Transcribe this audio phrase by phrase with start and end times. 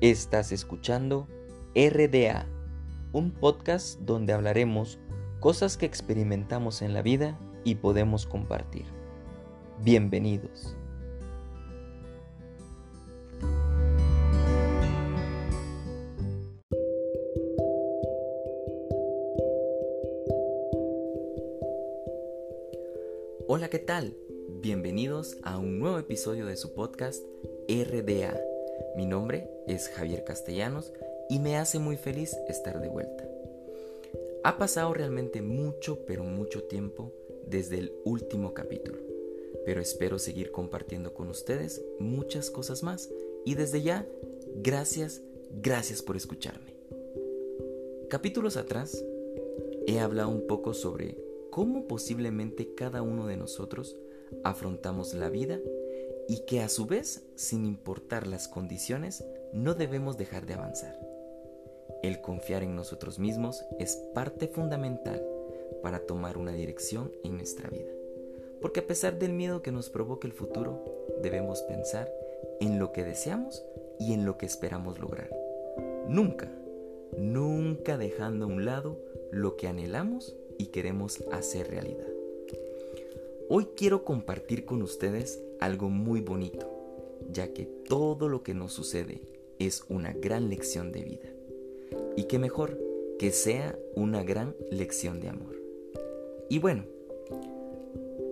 [0.00, 1.28] Estás escuchando
[1.74, 2.46] RDA,
[3.12, 4.98] un podcast donde hablaremos
[5.40, 8.84] cosas que experimentamos en la vida y podemos compartir.
[9.82, 10.76] Bienvenidos.
[23.46, 24.16] Hola, ¿qué tal?
[24.60, 27.22] Bienvenidos a un nuevo episodio de su podcast
[27.68, 28.53] RDA.
[28.96, 30.92] Mi nombre es Javier Castellanos
[31.28, 33.28] y me hace muy feliz estar de vuelta.
[34.44, 37.12] Ha pasado realmente mucho, pero mucho tiempo
[37.44, 38.98] desde el último capítulo,
[39.64, 43.10] pero espero seguir compartiendo con ustedes muchas cosas más
[43.44, 44.06] y desde ya,
[44.54, 46.74] gracias, gracias por escucharme.
[48.08, 49.04] Capítulos atrás,
[49.88, 51.18] he hablado un poco sobre
[51.50, 53.96] cómo posiblemente cada uno de nosotros
[54.44, 55.58] afrontamos la vida
[56.28, 60.98] y que a su vez, sin importar las condiciones, no debemos dejar de avanzar.
[62.02, 65.24] El confiar en nosotros mismos es parte fundamental
[65.82, 67.90] para tomar una dirección en nuestra vida.
[68.60, 70.82] Porque a pesar del miedo que nos provoca el futuro,
[71.22, 72.10] debemos pensar
[72.60, 73.64] en lo que deseamos
[73.98, 75.30] y en lo que esperamos lograr.
[76.08, 76.50] Nunca,
[77.18, 78.98] nunca dejando a un lado
[79.30, 82.08] lo que anhelamos y queremos hacer realidad.
[83.48, 86.70] Hoy quiero compartir con ustedes algo muy bonito,
[87.30, 89.22] ya que todo lo que nos sucede
[89.58, 91.28] es una gran lección de vida.
[92.16, 92.78] Y qué mejor
[93.18, 95.60] que sea una gran lección de amor.
[96.48, 96.84] Y bueno,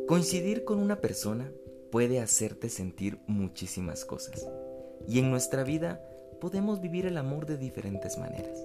[0.07, 1.53] coincidir con una persona
[1.91, 4.47] puede hacerte sentir muchísimas cosas.
[5.09, 6.01] Y en nuestra vida
[6.41, 8.59] podemos vivir el amor de diferentes maneras,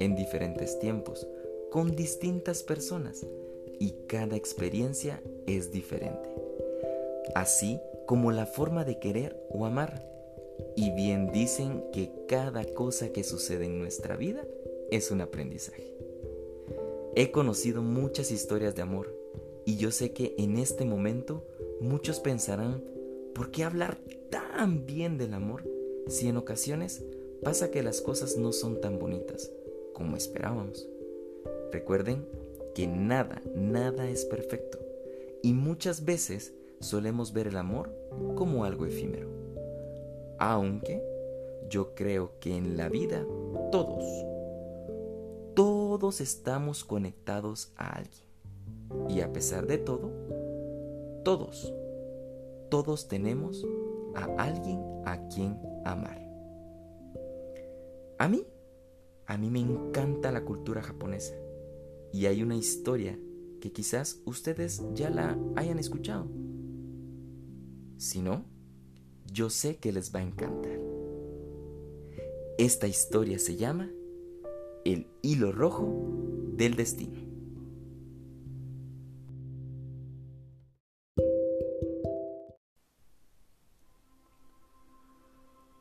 [0.00, 1.26] en diferentes tiempos,
[1.70, 3.26] con distintas personas
[3.78, 6.45] y cada experiencia es diferente.
[7.36, 10.02] Así como la forma de querer o amar.
[10.74, 14.46] Y bien dicen que cada cosa que sucede en nuestra vida
[14.90, 15.94] es un aprendizaje.
[17.14, 19.14] He conocido muchas historias de amor
[19.66, 21.44] y yo sé que en este momento
[21.82, 22.82] muchos pensarán,
[23.34, 23.98] ¿por qué hablar
[24.30, 25.62] tan bien del amor
[26.06, 27.04] si en ocasiones
[27.42, 29.52] pasa que las cosas no son tan bonitas
[29.92, 30.88] como esperábamos?
[31.70, 32.26] Recuerden
[32.74, 34.78] que nada, nada es perfecto
[35.42, 37.92] y muchas veces solemos ver el amor
[38.34, 39.28] como algo efímero.
[40.38, 41.02] Aunque
[41.68, 43.26] yo creo que en la vida
[43.72, 44.04] todos,
[45.54, 48.26] todos estamos conectados a alguien.
[49.08, 50.10] Y a pesar de todo,
[51.24, 51.72] todos,
[52.70, 53.66] todos tenemos
[54.14, 56.22] a alguien a quien amar.
[58.18, 58.46] A mí,
[59.26, 61.34] a mí me encanta la cultura japonesa
[62.12, 63.18] y hay una historia
[63.60, 66.28] que quizás ustedes ya la hayan escuchado.
[67.96, 68.44] Si no,
[69.32, 70.78] yo sé que les va a encantar.
[72.58, 73.90] Esta historia se llama
[74.84, 75.86] El hilo rojo
[76.52, 77.20] del destino.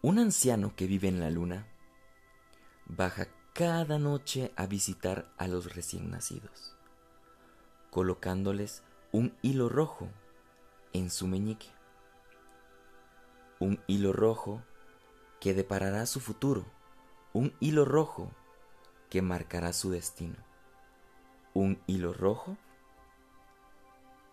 [0.02, 1.68] Un anciano que vive en la luna
[2.86, 6.78] baja cada noche a visitar a los recién nacidos,
[7.90, 10.10] colocándoles un hilo rojo
[10.94, 11.75] en su meñique.
[13.60, 14.62] Un hilo rojo
[15.40, 16.66] que deparará su futuro,
[17.34, 18.32] un hilo rojo
[19.10, 20.36] que marcará su destino,
[21.54, 22.58] un hilo rojo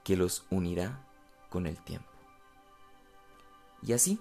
[0.04, 1.06] que los unirá
[1.50, 2.10] con el tiempo.
[3.82, 4.20] Y así,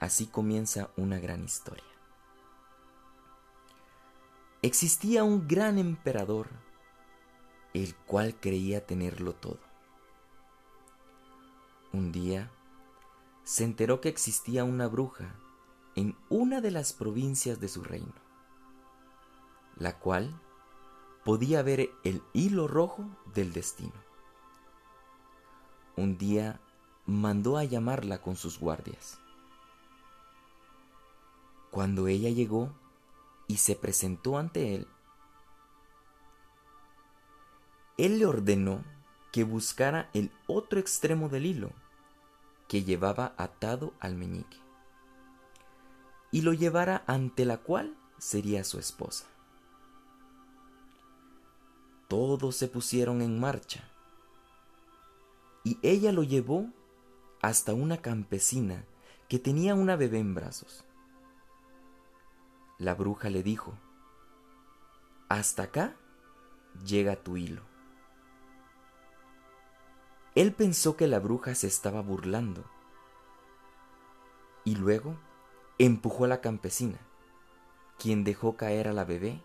[0.00, 1.84] así comienza una gran historia.
[4.62, 6.48] Existía un gran emperador,
[7.74, 9.60] el cual creía tenerlo todo.
[11.92, 12.50] Un día
[13.44, 15.34] se enteró que existía una bruja
[15.94, 18.14] en una de las provincias de su reino,
[19.76, 20.40] la cual
[21.24, 23.04] podía ver el hilo rojo
[23.34, 23.92] del destino.
[25.96, 26.58] Un día
[27.06, 29.18] mandó a llamarla con sus guardias.
[31.70, 32.72] Cuando ella llegó,
[33.46, 34.88] y se presentó ante él,
[37.98, 38.82] él le ordenó
[39.32, 41.70] que buscara el otro extremo del hilo
[42.68, 44.58] que llevaba atado al meñique
[46.30, 49.26] y lo llevara ante la cual sería su esposa.
[52.08, 53.88] Todos se pusieron en marcha
[55.62, 56.66] y ella lo llevó
[57.40, 58.84] hasta una campesina
[59.28, 60.84] que tenía una bebé en brazos.
[62.78, 63.74] La bruja le dijo,
[65.28, 65.96] hasta acá
[66.84, 67.73] llega tu hilo.
[70.34, 72.64] Él pensó que la bruja se estaba burlando
[74.64, 75.16] y luego
[75.78, 76.98] empujó a la campesina,
[77.98, 79.42] quien dejó caer a la bebé,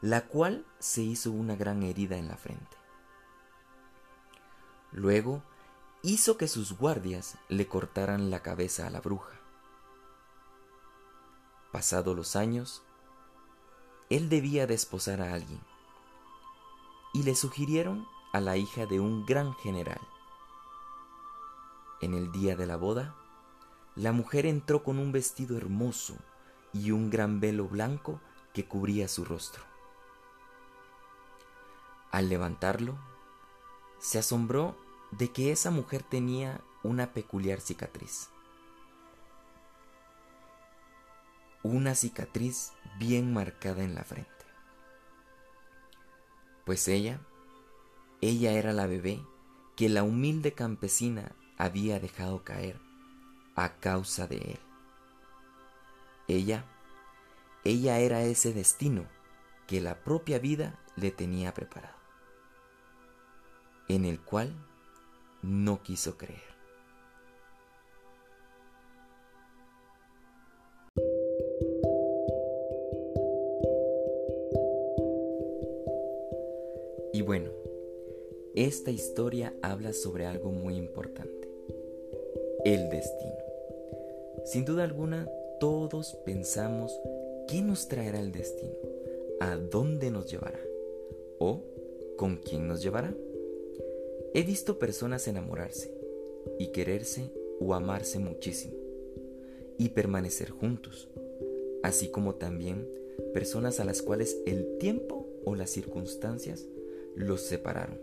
[0.00, 2.76] la cual se hizo una gran herida en la frente.
[4.92, 5.42] Luego
[6.02, 9.40] hizo que sus guardias le cortaran la cabeza a la bruja.
[11.72, 12.82] Pasados los años,
[14.10, 15.60] él debía desposar a alguien,
[17.14, 20.00] y le sugirieron a la hija de un gran general.
[22.02, 23.14] En el día de la boda,
[23.94, 26.16] la mujer entró con un vestido hermoso
[26.72, 28.20] y un gran velo blanco
[28.52, 29.62] que cubría su rostro.
[32.10, 32.98] Al levantarlo,
[34.00, 34.76] se asombró
[35.12, 38.30] de que esa mujer tenía una peculiar cicatriz.
[41.62, 44.28] Una cicatriz bien marcada en la frente.
[46.64, 47.20] Pues ella,
[48.20, 49.24] ella era la bebé
[49.76, 52.76] que la humilde campesina había dejado caer
[53.54, 54.58] a causa de él.
[56.26, 56.64] Ella,
[57.62, 59.06] ella era ese destino
[59.68, 61.94] que la propia vida le tenía preparado,
[63.86, 64.52] en el cual
[65.40, 66.42] no quiso creer.
[77.12, 77.52] Y bueno,
[78.54, 81.51] esta historia habla sobre algo muy importante,
[82.64, 83.36] el destino.
[84.44, 85.28] Sin duda alguna,
[85.60, 86.98] todos pensamos
[87.48, 88.74] qué nos traerá el destino,
[89.40, 90.60] a dónde nos llevará
[91.38, 91.62] o
[92.16, 93.14] con quién nos llevará.
[94.34, 95.92] He visto personas enamorarse
[96.58, 97.30] y quererse
[97.60, 98.74] o amarse muchísimo
[99.78, 101.08] y permanecer juntos,
[101.82, 102.88] así como también
[103.34, 106.66] personas a las cuales el tiempo o las circunstancias
[107.14, 108.00] los separaron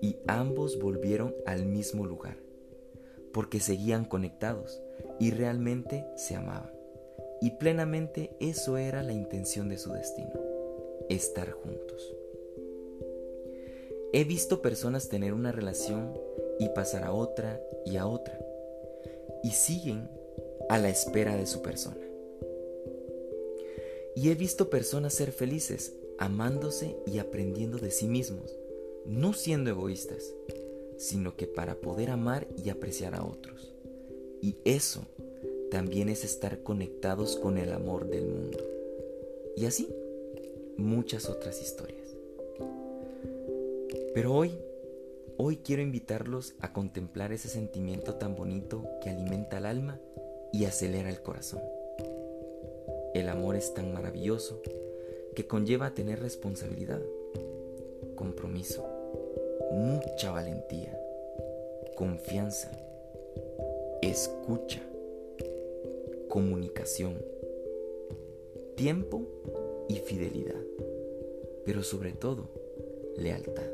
[0.00, 2.38] y ambos volvieron al mismo lugar,
[3.36, 4.80] porque seguían conectados
[5.20, 6.72] y realmente se amaban.
[7.42, 10.32] Y plenamente eso era la intención de su destino,
[11.10, 12.16] estar juntos.
[14.14, 16.18] He visto personas tener una relación
[16.58, 18.40] y pasar a otra y a otra.
[19.42, 20.08] Y siguen
[20.70, 22.00] a la espera de su persona.
[24.14, 28.58] Y he visto personas ser felices, amándose y aprendiendo de sí mismos,
[29.04, 30.32] no siendo egoístas,
[30.96, 33.72] sino que para poder amar y apreciar a otros.
[34.40, 35.02] Y eso
[35.70, 38.58] también es estar conectados con el amor del mundo.
[39.56, 39.88] Y así,
[40.76, 42.16] muchas otras historias.
[44.14, 44.58] Pero hoy,
[45.36, 50.00] hoy quiero invitarlos a contemplar ese sentimiento tan bonito que alimenta el alma
[50.52, 51.60] y acelera el corazón.
[53.14, 54.62] El amor es tan maravilloso
[55.34, 57.00] que conlleva tener responsabilidad,
[58.14, 58.86] compromiso,
[59.76, 60.98] mucha valentía,
[61.96, 62.70] confianza,
[64.00, 64.80] escucha,
[66.30, 67.18] comunicación,
[68.74, 69.20] tiempo
[69.86, 70.62] y fidelidad,
[71.66, 72.48] pero sobre todo
[73.18, 73.70] lealtad.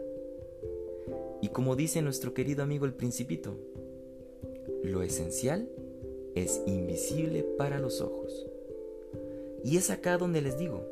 [1.41, 3.55] Y como dice nuestro querido amigo el principito,
[4.83, 5.69] lo esencial
[6.35, 8.45] es invisible para los ojos.
[9.63, 10.85] Y es acá donde les digo,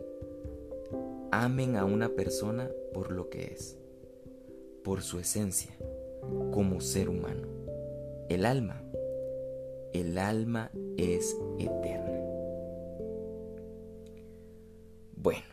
[1.32, 3.79] amen a una persona por lo que es,
[4.82, 5.70] por su esencia,
[6.52, 7.46] como ser humano.
[8.28, 8.82] El alma,
[9.92, 12.20] el alma es eterna.
[15.16, 15.46] Bueno,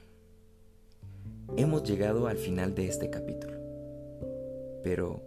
[1.55, 3.57] hemos llegado al final de este capítulo
[4.87, 5.21] pero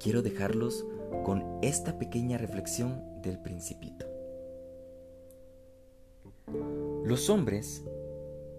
[0.00, 0.84] quiero dejarlos
[1.24, 4.06] con esta pequeña reflexión del principito.
[7.04, 7.84] Los hombres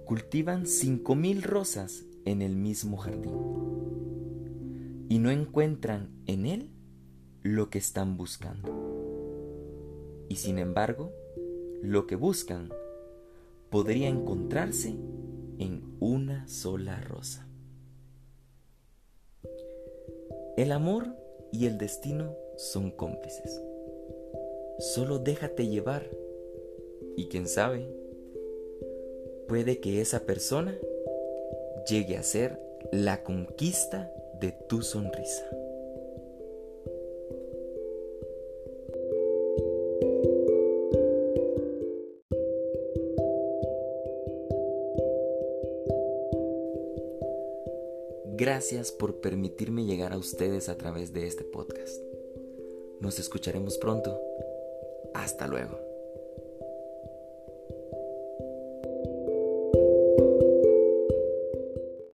[0.06, 3.34] cultivan cinco mil rosas en el mismo jardín
[5.10, 6.70] y no encuentran en él
[7.44, 8.70] lo que están buscando.
[10.30, 11.12] Y sin embargo,
[11.82, 12.70] lo que buscan
[13.70, 14.96] podría encontrarse
[15.60, 17.48] en una sola rosa.
[20.58, 21.08] El amor
[21.52, 23.62] y el destino son cómplices.
[24.80, 26.10] Solo déjate llevar
[27.16, 27.88] y quién sabe,
[29.48, 30.78] puede que esa persona
[31.88, 32.60] llegue a ser
[32.92, 35.46] la conquista de tu sonrisa.
[48.38, 52.04] Gracias por permitirme llegar a ustedes a través de este podcast.
[53.00, 54.20] Nos escucharemos pronto.
[55.14, 55.85] Hasta luego.